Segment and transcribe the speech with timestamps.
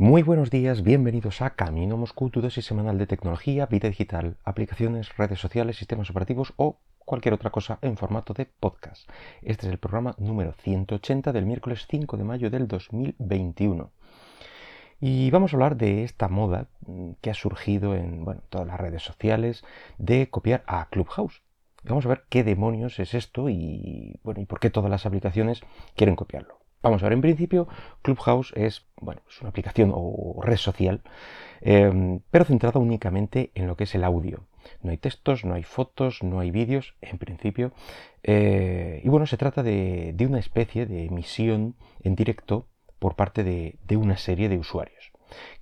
[0.00, 5.14] Muy buenos días, bienvenidos a Camino Moscú, tu dosis semanal de tecnología, vida digital, aplicaciones,
[5.18, 9.10] redes sociales, sistemas operativos o cualquier otra cosa en formato de podcast.
[9.42, 13.90] Este es el programa número 180 del miércoles 5 de mayo del 2021.
[15.02, 18.80] Y vamos a hablar de esta moda mm, que ha surgido en bueno, todas las
[18.80, 19.64] redes sociales
[19.98, 21.42] de copiar a Clubhouse.
[21.84, 25.60] Vamos a ver qué demonios es esto y, bueno, y por qué todas las aplicaciones
[25.94, 26.59] quieren copiarlo.
[26.82, 27.68] Vamos a ver, en principio,
[28.00, 31.02] Clubhouse es, bueno, es una aplicación o red social,
[31.60, 34.46] em, pero centrada únicamente en lo que es el audio.
[34.82, 37.72] No hay textos, no hay fotos, no hay vídeos, en principio.
[38.22, 42.66] Eh, y bueno, se trata de, una especie de emisión en directo
[42.98, 45.12] por parte de, una serie de usuarios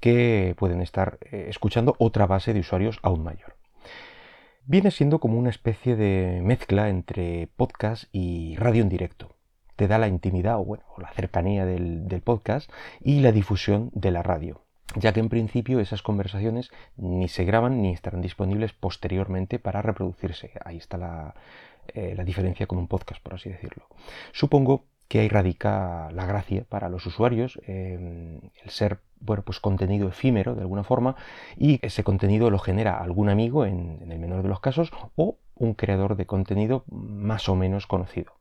[0.00, 3.56] que pueden estar eh, escuchando otra base de usuarios aún mayor.
[4.64, 9.37] Viene siendo como una especie de mezcla entre podcast y radio en directo
[9.78, 12.68] te da la intimidad o, bueno, la cercanía del, podcast
[13.00, 14.60] y la difusión de la radio
[14.96, 20.50] ya que en principio esas conversaciones ni se graban ni estarán disponibles posteriormente para reproducirse.
[20.64, 21.34] Ahí está la,
[21.94, 23.86] eh, diferencia con un podcast, por así decirlo.
[24.32, 30.54] Supongo que ahí radica la gracia para los usuarios, el ser bueno, pues contenido efímero
[30.54, 31.16] de alguna forma
[31.56, 35.74] y ese contenido lo genera algún amigo en el menor de los casos o un
[35.74, 38.37] creador de contenido más o menos conocido.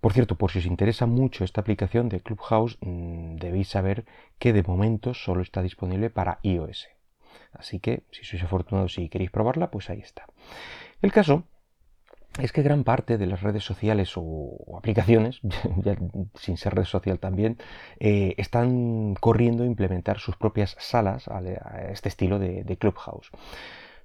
[0.00, 4.04] Por cierto, por si os interesa mucho esta aplicación de Clubhouse, mm, debéis saber
[4.38, 6.88] que de momento solo está disponible para iOS.
[7.52, 10.26] Así que si sois afortunados y queréis probarla, pues ahí está.
[11.02, 11.44] El caso
[12.38, 15.40] es que gran parte de las redes sociales o, aplicaciones,
[16.34, 17.58] sin ser red social también,
[17.98, 21.40] eh, están corriendo a implementar sus propias salas a,
[21.90, 23.30] este estilo de, Clubhouse.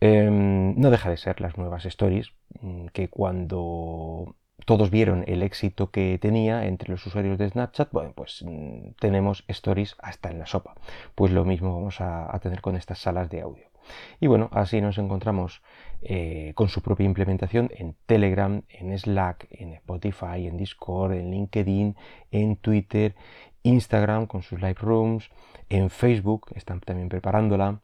[0.00, 5.90] Em, no deja de ser las nuevas stories mm, que cuando todos vieron el éxito
[5.90, 10.46] que tenía entre los usuarios de Snapchat, bueno, pues mm, tenemos stories hasta en la
[10.46, 10.74] sopa.
[11.14, 13.66] Pues lo mismo vamos a, tener con estas salas de audio.
[14.18, 15.60] Y bueno, así nos encontramos
[16.00, 21.96] eh, con su propia implementación en Telegram, en Slack, en Spotify, en Discord, en LinkedIn,
[22.30, 23.14] en Twitter,
[23.62, 25.30] Instagram con sus live rooms,
[25.68, 27.80] en Facebook, están también preparándola,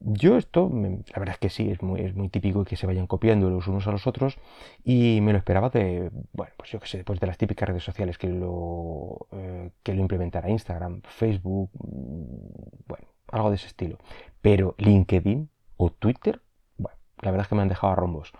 [0.00, 3.06] yo esto, la verdad es que sí, es muy, es muy típico que se vayan
[3.06, 4.38] copiando los unos a los otros
[4.84, 7.82] y me lo esperaba de, bueno, pues yo que sé, después de las típicas redes
[7.82, 13.98] sociales que lo, eh, que lo implementara Instagram, Facebook, mm, bueno, algo de ese estilo.
[14.42, 15.48] Pero LinkedIn
[15.78, 16.42] o Twitter,
[16.76, 18.32] bueno, la verdad es que me han dejado a rombos.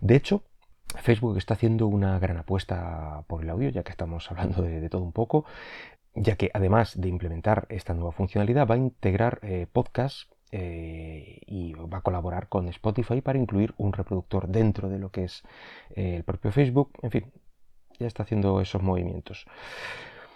[0.00, 0.44] De hecho,
[0.96, 5.02] Facebook está haciendo una gran apuesta por el audio, ya que estamos hablando de, todo
[5.02, 5.44] un poco,
[6.14, 11.72] ya que además de implementar esta nueva funcionalidad, va a integrar eh, podcasts eh, y
[11.74, 15.42] va a colaborar con Spotify para incluir un reproductor dentro de lo que es
[15.94, 16.92] eh, el propio Facebook.
[17.02, 17.32] En fin,
[17.98, 19.46] ya está haciendo esos movimientos.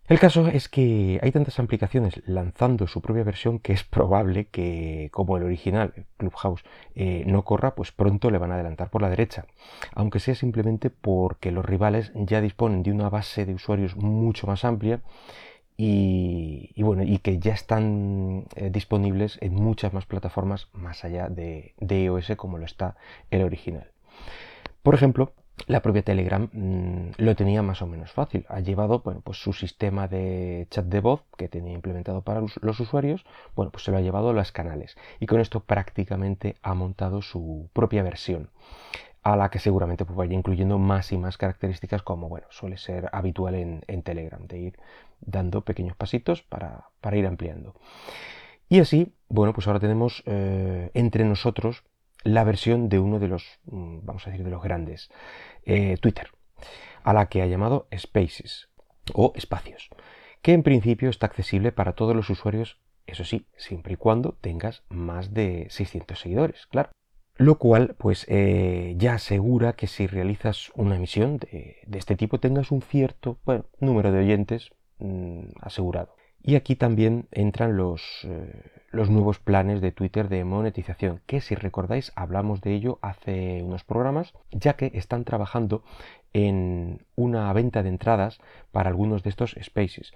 [0.07, 5.09] El caso es que hay tantas aplicaciones lanzando su propia versión que es probable que,
[5.13, 6.63] como el original, Clubhouse,
[6.95, 9.47] eh, no corra, pues pronto le van a adelantar por la derecha.
[9.95, 14.67] Aunque sea simplemente porque los rivales ya disponen de una base de usuarios mucho más
[14.67, 15.01] amplia
[15.79, 16.64] y,
[17.05, 22.59] y que ya están eh, disponibles en muchas más plataformas más allá de, iOS como
[22.59, 22.97] lo está
[23.31, 23.91] el original.
[24.83, 25.33] Por ejemplo,
[25.67, 28.45] la propia Telegram mm, lo tenía más o menos fácil.
[28.49, 32.81] Ha llevado bueno, pues su sistema de chat de voz que tenía implementado para los
[32.81, 36.75] usuarios, bueno, pues se lo ha llevado a los canales y con esto prácticamente ha
[36.75, 38.51] montado su propia versión
[39.25, 43.09] a la que seguramente pues, vaya incluyendo más y más características como bueno, suele ser
[43.13, 44.79] habitual en, Telegram, de ir
[45.21, 47.75] dando pequeños pasitos para, ir ampliando.
[48.69, 51.85] Y así, bueno, pues ahora tenemos eh, entre nosotros
[52.23, 55.11] la versión de uno de los, mm, vamos a decir, de los grandes,
[55.65, 56.29] eh, Twitter,
[57.03, 58.69] a la que ha llamado Spaces
[59.13, 59.91] o espacios,
[60.41, 64.83] que en principio está accesible para todos los usuarios, eso sí, siempre y cuando tengas
[64.89, 66.91] más de 600 seguidores, claro
[67.37, 72.71] lo cual pues eh, ya asegura que si realizas una emisión de, este tipo tengas
[72.71, 73.39] un cierto
[73.81, 76.15] número de oyentes mm, asegurado.
[76.43, 81.55] Y aquí también entran los, eh, los nuevos planes de Twitter de monetización, que si
[81.55, 85.85] recordáis hablamos de ello hace unos programas, ya que están trabajando
[86.35, 88.41] en una venta de entradas
[88.73, 90.13] para algunos de estos spaces,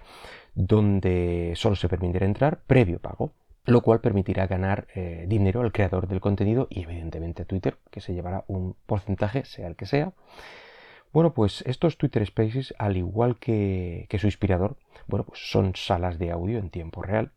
[0.53, 3.33] donde solo se permitirá entrar previo pago
[3.65, 8.01] lo cual permitirá ganar eh, dinero al creador del contenido y evidentemente a Twitter, que
[8.01, 10.13] se llevará un porcentaje, sea el que sea.
[11.11, 14.77] Bueno, pues estos Twitter Spaces, al igual que, su inspirador,
[15.07, 17.31] bueno, pues son salas de audio en tiempo real.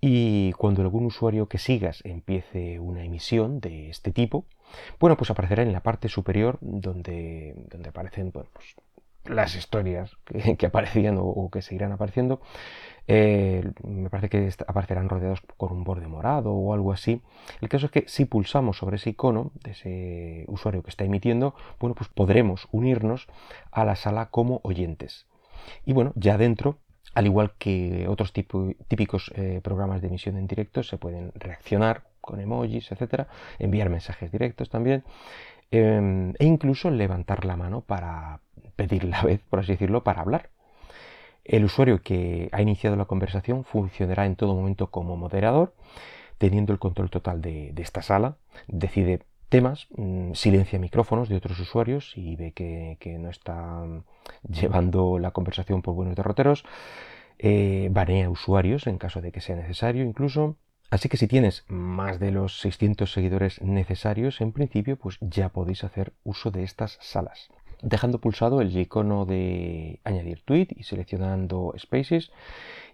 [0.00, 4.44] Y cuando algún usuario que sigas empiece una emisión de este tipo,
[5.00, 8.46] bueno, pues aparecerá en la parte superior donde, donde aparecen pues,
[9.24, 10.16] las historias
[10.58, 12.40] que, aparecían o, que seguirán apareciendo,
[13.08, 17.22] eh, me parece que aparecerán rodeados con un borde morado o algo así.
[17.60, 21.54] El caso es que si pulsamos sobre ese icono de ese usuario que está emitiendo,
[21.80, 23.26] bueno, pues podremos unirnos
[23.72, 25.26] a la sala como oyentes.
[25.84, 26.78] Y bueno, ya dentro
[27.14, 32.40] al igual que otros típicos eh, programas de emisión en directo, se pueden reaccionar con
[32.40, 33.28] emojis, etcétera,
[33.58, 35.02] enviar mensajes directos también,
[35.70, 38.40] em, e incluso levantar la mano para
[38.76, 40.50] pedir la vez, por así decirlo, para hablar.
[41.48, 45.74] El usuario que ha iniciado la conversación funcionará en todo momento como moderador,
[46.36, 48.36] teniendo el control total de, esta sala,
[48.66, 54.04] decide temas, mm, silencia micrófonos de otros usuarios y ve que, no están
[54.42, 56.66] llevando la conversación por buenos derroteros,
[57.38, 60.58] eh, banea usuarios en caso de que sea necesario incluso.
[60.90, 65.82] Así que si tienes más de los 600 seguidores necesarios, en principio, pues ya podéis
[65.82, 67.48] hacer uso de estas salas
[67.82, 72.30] dejando pulsado el icono de añadir tweet y seleccionando spaces.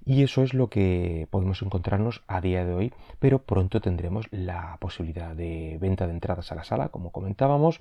[0.04, 4.76] Y eso es lo que podemos encontrarnos a día de hoy pero pronto tendremos la
[4.80, 7.80] posibilidad de venta de entradas a la sala como comentábamos.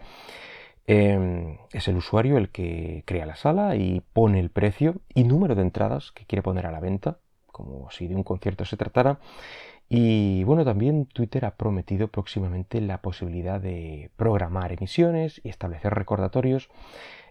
[0.86, 5.56] Em, es el usuario el que crea la sala y pone el precio y número
[5.56, 7.18] de entradas que quiere poner a la venta
[7.48, 9.20] como si de un concierto se tratara
[9.89, 16.69] y bueno, también Twitter ha prometido próximamente la posibilidad de programar emisiones y establecer recordatorios,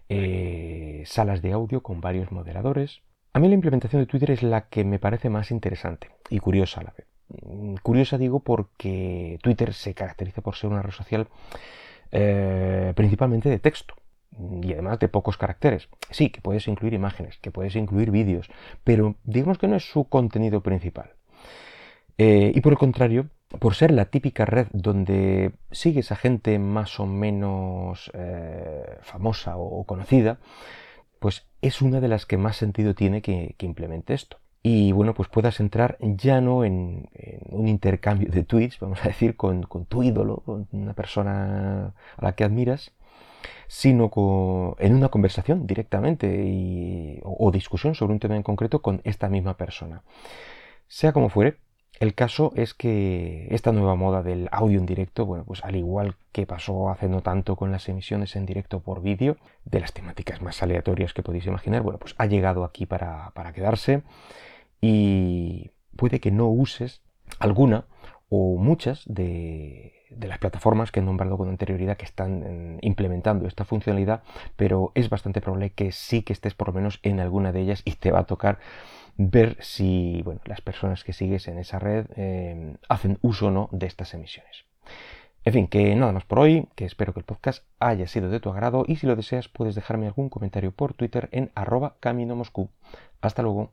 [0.09, 3.01] eh, salas de audio con varios moderadores.
[3.33, 6.81] A mí la implementación de Twitter es la que me parece más interesante y curiosa
[6.81, 7.07] a la vez.
[7.29, 11.27] Mm, curiosa digo porque Twitter se caracteriza por ser una red social
[12.11, 13.95] eh, principalmente de texto
[14.61, 15.89] y además de pocos caracteres.
[16.11, 18.49] Sí, que puedes incluir imágenes, que puedes incluir vídeos,
[18.83, 21.13] pero digamos que no es su contenido principal.
[22.17, 23.29] Eh, y por el contrario,
[23.59, 29.83] por ser la típica red donde sigues a gente más o menos eh, famosa o
[29.85, 30.39] conocida,
[31.19, 34.39] pues es una de las que más sentido tiene que, implemente esto.
[34.61, 37.09] Y bueno, pues puedas entrar ya no en,
[37.49, 42.35] un intercambio de tweets, vamos a decir, con, tu ídolo, con una persona a la
[42.35, 42.91] que admiras,
[43.67, 49.55] sino en una conversación directamente o discusión sobre un tema en concreto con esta misma
[49.57, 50.03] persona.
[50.87, 51.57] Sea como fuere,
[51.99, 56.15] el caso es que esta nueva moda del audio en directo, bueno, pues al igual
[56.31, 60.41] que pasó hace no tanto con las emisiones en directo por vídeo, de las temáticas
[60.41, 64.01] más aleatorias que podéis imaginar, bueno, pues ha llegado aquí para, quedarse.
[64.81, 67.01] Y puede que no uses
[67.39, 67.85] alguna
[68.27, 73.63] o muchas de, de, las plataformas que he nombrado con anterioridad que están implementando esta
[73.63, 74.23] funcionalidad,
[74.55, 77.81] pero es bastante probable que sí que estés por lo menos en alguna de ellas
[77.85, 78.57] y te va a tocar
[79.17, 83.69] ver si bueno, las personas que sigues en esa red eh, hacen uso o no
[83.71, 84.65] de estas emisiones.
[85.45, 88.39] En fin, que nada más por hoy, que espero que el podcast haya sido de
[88.39, 92.35] tu agrado y si lo deseas puedes dejarme algún comentario por Twitter en arroba camino
[92.35, 92.69] Moscú.
[93.19, 93.71] Hasta luego.